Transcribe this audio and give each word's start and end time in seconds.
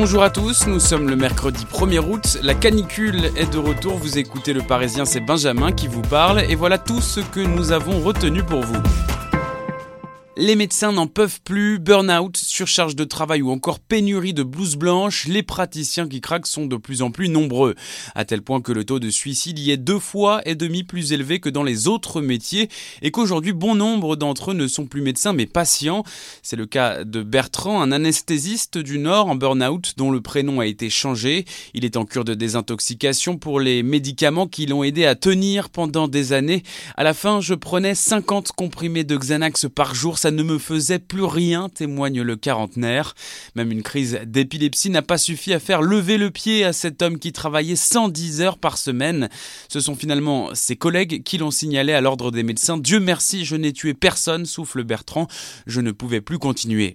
Bonjour 0.00 0.22
à 0.22 0.30
tous, 0.30 0.68
nous 0.68 0.78
sommes 0.78 1.10
le 1.10 1.16
mercredi 1.16 1.64
1er 1.64 1.98
août, 1.98 2.38
la 2.44 2.54
canicule 2.54 3.32
est 3.36 3.52
de 3.52 3.58
retour, 3.58 3.96
vous 3.96 4.16
écoutez 4.16 4.52
le 4.52 4.62
Parisien, 4.62 5.04
c'est 5.04 5.18
Benjamin 5.18 5.72
qui 5.72 5.88
vous 5.88 6.02
parle, 6.02 6.40
et 6.48 6.54
voilà 6.54 6.78
tout 6.78 7.00
ce 7.00 7.18
que 7.18 7.40
nous 7.40 7.72
avons 7.72 7.98
retenu 7.98 8.44
pour 8.44 8.60
vous. 8.60 8.80
Les 10.40 10.54
médecins 10.54 10.92
n'en 10.92 11.08
peuvent 11.08 11.40
plus, 11.42 11.80
burn-out, 11.80 12.36
surcharge 12.36 12.94
de 12.94 13.02
travail 13.02 13.42
ou 13.42 13.50
encore 13.50 13.80
pénurie 13.80 14.34
de 14.34 14.44
blouses 14.44 14.76
blanches, 14.76 15.26
les 15.26 15.42
praticiens 15.42 16.06
qui 16.06 16.20
craquent 16.20 16.46
sont 16.46 16.66
de 16.66 16.76
plus 16.76 17.02
en 17.02 17.10
plus 17.10 17.28
nombreux, 17.28 17.74
à 18.14 18.24
tel 18.24 18.42
point 18.42 18.60
que 18.60 18.70
le 18.70 18.84
taux 18.84 19.00
de 19.00 19.10
suicide 19.10 19.58
y 19.58 19.72
est 19.72 19.76
deux 19.76 19.98
fois 19.98 20.40
et 20.44 20.54
demi 20.54 20.84
plus 20.84 21.12
élevé 21.12 21.40
que 21.40 21.48
dans 21.48 21.64
les 21.64 21.88
autres 21.88 22.20
métiers 22.20 22.68
et 23.02 23.10
qu'aujourd'hui 23.10 23.52
bon 23.52 23.74
nombre 23.74 24.14
d'entre 24.14 24.52
eux 24.52 24.54
ne 24.54 24.68
sont 24.68 24.86
plus 24.86 25.02
médecins 25.02 25.32
mais 25.32 25.46
patients. 25.46 26.04
C'est 26.44 26.54
le 26.54 26.66
cas 26.66 27.02
de 27.02 27.24
Bertrand, 27.24 27.82
un 27.82 27.90
anesthésiste 27.90 28.78
du 28.78 29.00
Nord 29.00 29.26
en 29.26 29.34
burn-out 29.34 29.94
dont 29.96 30.12
le 30.12 30.20
prénom 30.20 30.60
a 30.60 30.66
été 30.66 30.88
changé. 30.88 31.46
Il 31.74 31.84
est 31.84 31.96
en 31.96 32.04
cure 32.04 32.24
de 32.24 32.34
désintoxication 32.34 33.38
pour 33.38 33.58
les 33.58 33.82
médicaments 33.82 34.46
qui 34.46 34.66
l'ont 34.66 34.84
aidé 34.84 35.04
à 35.04 35.16
tenir 35.16 35.68
pendant 35.68 36.06
des 36.06 36.32
années. 36.32 36.62
À 36.96 37.02
la 37.02 37.12
fin, 37.12 37.40
je 37.40 37.54
prenais 37.54 37.96
50 37.96 38.52
comprimés 38.52 39.02
de 39.02 39.16
Xanax 39.16 39.66
par 39.74 39.96
jour, 39.96 40.16
ne 40.30 40.42
me 40.42 40.58
faisait 40.58 40.98
plus 40.98 41.24
rien, 41.24 41.68
témoigne 41.68 42.22
le 42.22 42.36
quarantenaire. 42.36 43.14
Même 43.54 43.72
une 43.72 43.82
crise 43.82 44.20
d'épilepsie 44.26 44.90
n'a 44.90 45.02
pas 45.02 45.18
suffi 45.18 45.52
à 45.52 45.60
faire 45.60 45.82
lever 45.82 46.18
le 46.18 46.30
pied 46.30 46.64
à 46.64 46.72
cet 46.72 47.02
homme 47.02 47.18
qui 47.18 47.32
travaillait 47.32 47.76
110 47.76 48.40
heures 48.40 48.58
par 48.58 48.78
semaine. 48.78 49.28
Ce 49.68 49.80
sont 49.80 49.94
finalement 49.94 50.54
ses 50.54 50.76
collègues 50.76 51.22
qui 51.22 51.38
l'ont 51.38 51.50
signalé 51.50 51.92
à 51.92 52.00
l'ordre 52.00 52.30
des 52.30 52.42
médecins. 52.42 52.78
Dieu 52.78 53.00
merci, 53.00 53.44
je 53.44 53.56
n'ai 53.56 53.72
tué 53.72 53.94
personne, 53.94 54.46
souffle 54.46 54.84
Bertrand. 54.84 55.28
Je 55.66 55.80
ne 55.80 55.92
pouvais 55.92 56.20
plus 56.20 56.38
continuer. 56.38 56.94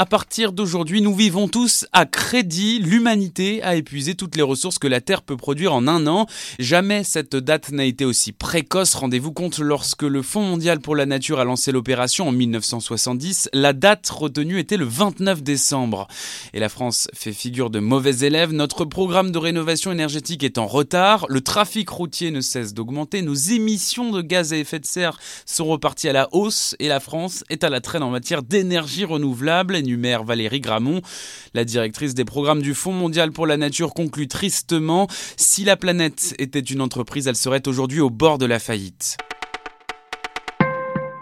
À 0.00 0.06
partir 0.06 0.52
d'aujourd'hui, 0.52 1.02
nous 1.02 1.12
vivons 1.12 1.48
tous 1.48 1.84
à 1.92 2.06
crédit. 2.06 2.78
L'humanité 2.78 3.60
a 3.64 3.74
épuisé 3.74 4.14
toutes 4.14 4.36
les 4.36 4.42
ressources 4.42 4.78
que 4.78 4.86
la 4.86 5.00
Terre 5.00 5.22
peut 5.22 5.36
produire 5.36 5.74
en 5.74 5.88
un 5.88 6.06
an. 6.06 6.26
Jamais 6.60 7.02
cette 7.02 7.34
date 7.34 7.72
n'a 7.72 7.84
été 7.84 8.04
aussi 8.04 8.30
précoce. 8.30 8.94
Rendez-vous 8.94 9.32
compte, 9.32 9.58
lorsque 9.58 10.04
le 10.04 10.22
Fonds 10.22 10.44
mondial 10.44 10.78
pour 10.78 10.94
la 10.94 11.04
nature 11.04 11.40
a 11.40 11.44
lancé 11.44 11.72
l'opération 11.72 12.28
en 12.28 12.30
1970, 12.30 13.48
la 13.52 13.72
date 13.72 14.08
retenue 14.08 14.60
était 14.60 14.76
le 14.76 14.84
29 14.84 15.42
décembre. 15.42 16.06
Et 16.54 16.60
la 16.60 16.68
France 16.68 17.08
fait 17.12 17.32
figure 17.32 17.68
de 17.68 17.80
mauvais 17.80 18.24
élève. 18.24 18.52
Notre 18.52 18.84
programme 18.84 19.32
de 19.32 19.38
rénovation 19.38 19.90
énergétique 19.90 20.44
est 20.44 20.58
en 20.58 20.68
retard. 20.68 21.26
Le 21.28 21.40
trafic 21.40 21.88
routier 21.88 22.30
ne 22.30 22.40
cesse 22.40 22.72
d'augmenter. 22.72 23.22
Nos 23.22 23.34
émissions 23.34 24.12
de 24.12 24.22
gaz 24.22 24.52
à 24.52 24.58
effet 24.58 24.78
de 24.78 24.86
serre 24.86 25.18
sont 25.44 25.66
reparties 25.66 26.08
à 26.08 26.12
la 26.12 26.28
hausse 26.30 26.76
et 26.78 26.86
la 26.86 27.00
France 27.00 27.42
est 27.50 27.64
à 27.64 27.68
la 27.68 27.80
traîne 27.80 28.04
en 28.04 28.10
matière 28.10 28.44
d'énergie 28.44 29.04
renouvelable 29.04 29.74
Valérie 29.96 30.60
Gramont. 30.60 31.00
La 31.54 31.64
directrice 31.64 32.14
des 32.14 32.24
programmes 32.24 32.62
du 32.62 32.74
Fonds 32.74 32.92
mondial 32.92 33.32
pour 33.32 33.46
la 33.46 33.56
nature 33.56 33.94
conclut 33.94 34.28
tristement 34.28 35.08
Si 35.36 35.64
la 35.64 35.76
planète 35.76 36.34
était 36.38 36.58
une 36.60 36.80
entreprise, 36.80 37.26
elle 37.26 37.36
serait 37.36 37.66
aujourd'hui 37.66 38.00
au 38.00 38.10
bord 38.10 38.38
de 38.38 38.46
la 38.46 38.58
faillite. 38.58 39.16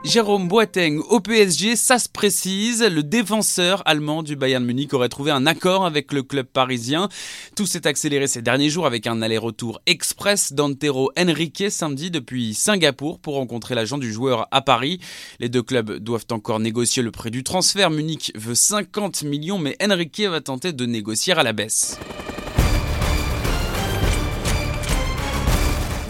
Jérôme 0.06 0.47
Boateng 0.47 1.00
au 1.11 1.19
PSG, 1.19 1.75
ça 1.75 1.99
se 1.99 2.09
précise. 2.09 2.81
Le 2.81 3.03
défenseur 3.03 3.83
allemand 3.87 4.22
du 4.22 4.37
Bayern 4.37 4.65
Munich 4.65 4.94
aurait 4.94 5.09
trouvé 5.09 5.33
un 5.33 5.47
accord 5.47 5.84
avec 5.84 6.12
le 6.12 6.22
club 6.22 6.47
parisien. 6.47 7.09
Tout 7.56 7.67
s'est 7.67 7.89
accéléré 7.89 8.28
ces 8.28 8.41
derniers 8.41 8.71
jours 8.71 8.87
avec 8.87 9.09
un 9.09 9.21
aller-retour 9.21 9.81
express 9.87 10.53
d'Antero 10.53 11.11
Henrique 11.19 11.65
samedi 11.71 12.12
depuis 12.12 12.55
Singapour 12.55 13.19
pour 13.19 13.34
rencontrer 13.34 13.75
l'agent 13.75 13.99
du 13.99 14.12
joueur 14.12 14.47
à 14.53 14.62
Paris. 14.62 15.00
Les 15.41 15.49
deux 15.49 15.62
clubs 15.62 15.99
doivent 15.99 16.27
encore 16.31 16.61
négocier 16.61 17.03
le 17.03 17.11
prix 17.11 17.33
du 17.33 17.43
transfert. 17.43 17.91
Munich 17.91 18.31
veut 18.37 18.55
50 18.55 19.25
millions, 19.25 19.59
mais 19.59 19.77
Henrique 19.83 20.21
va 20.21 20.41
tenter 20.41 20.72
de 20.72 20.87
négocier 20.87 21.33
à 21.33 21.43
la 21.43 21.53
baisse. 21.53 21.99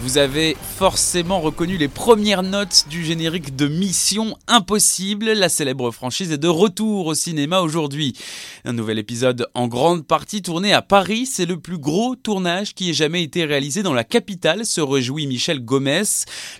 Vous 0.07 0.17
avez 0.17 0.55
forcément 0.77 1.41
reconnu 1.41 1.75
les 1.75 1.89
premières 1.89 2.41
notes 2.41 2.85
du 2.89 3.03
générique 3.03 3.57
de 3.57 3.67
Mission 3.67 4.37
Impossible. 4.47 5.33
La 5.33 5.49
célèbre 5.49 5.91
franchise 5.91 6.31
est 6.31 6.37
de 6.37 6.47
retour 6.47 7.07
au 7.07 7.13
cinéma 7.13 7.59
aujourd'hui. 7.59 8.13
Un 8.63 8.71
nouvel 8.71 8.99
épisode 8.99 9.49
en 9.53 9.67
grande 9.67 10.07
partie 10.07 10.41
tourné 10.41 10.71
à 10.71 10.81
Paris. 10.81 11.25
C'est 11.25 11.45
le 11.45 11.59
plus 11.59 11.77
gros 11.77 12.15
tournage 12.15 12.73
qui 12.73 12.89
ait 12.89 12.93
jamais 12.93 13.21
été 13.21 13.43
réalisé 13.43 13.83
dans 13.83 13.93
la 13.93 14.05
capitale, 14.05 14.65
se 14.65 14.79
réjouit 14.79 15.27
Michel 15.27 15.59
Gomez. 15.59 16.03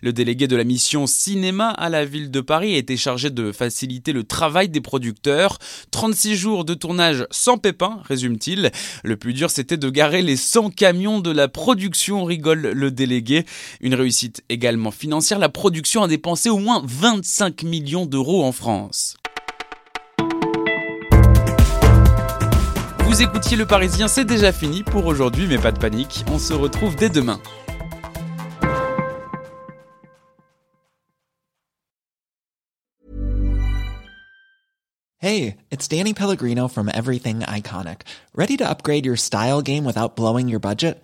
Le 0.02 0.12
délégué 0.12 0.48
de 0.48 0.58
la 0.58 0.66
mission 0.66 1.08
cinéma 1.08 1.70
à 1.70 1.88
la 1.88 2.04
ville 2.04 2.32
de 2.32 2.42
Paris 2.42 2.76
a 2.76 2.80
été 2.80 2.98
chargé 2.98 3.30
de 3.30 3.54
faciliter 3.54 4.12
le 4.12 4.26
travail 4.26 4.68
des 4.68 4.82
producteurs. 4.82 5.58
36 5.92 6.36
jours 6.36 6.66
de 6.66 6.74
tournage 6.74 7.26
sans 7.32 7.58
pépin, 7.58 8.02
résume-t-il. 8.10 8.72
Le 9.06 9.16
plus 9.16 9.34
dur, 9.34 9.50
c'était 9.52 9.78
de 9.78 9.90
garer 9.90 10.22
les 10.22 10.36
100 10.36 10.72
camions 10.72 11.22
de 11.22 11.32
la 11.32 11.48
production, 11.48 12.26
rigole 12.26 12.72
le 12.74 12.92
délégué. 12.92 13.37
Une 13.82 13.96
réussite 13.96 14.44
également 14.50 14.92
financière, 14.92 15.40
la 15.40 15.50
production 15.50 16.04
a 16.04 16.08
dépensé 16.08 16.50
au 16.50 16.58
moins 16.58 16.82
25 16.86 17.64
millions 17.64 18.06
d'euros 18.06 18.44
en 18.44 18.52
France. 18.52 19.18
Vous 23.00 23.22
écoutiez 23.22 23.58
Le 23.58 23.66
Parisien, 23.66 24.08
c'est 24.08 24.26
déjà 24.26 24.52
fini 24.52 24.84
pour 24.84 25.06
aujourd'hui, 25.06 25.48
mais 25.48 25.58
pas 25.58 25.72
de 25.72 25.80
panique, 25.80 26.24
on 26.32 26.38
se 26.38 26.54
retrouve 26.54 26.96
dès 26.96 27.10
demain. 27.10 27.40
Hey, 35.20 35.58
it's 35.72 35.88
Danny 35.88 36.14
Pellegrino 36.14 36.68
from 36.68 36.90
Everything 36.94 37.40
Iconic. 37.40 38.02
Ready 38.36 38.56
to 38.58 38.70
upgrade 38.70 39.06
your 39.06 39.18
style 39.18 39.64
game 39.64 39.84
without 39.84 40.16
blowing 40.16 40.48
your 40.48 40.60
budget? 40.60 41.04